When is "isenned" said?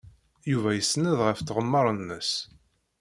0.79-1.19